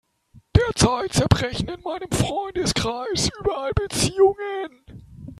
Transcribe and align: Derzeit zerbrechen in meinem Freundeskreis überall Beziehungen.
Derzeit 0.57 1.13
zerbrechen 1.13 1.67
in 1.67 1.81
meinem 1.83 2.09
Freundeskreis 2.11 3.29
überall 3.39 3.71
Beziehungen. 3.75 5.05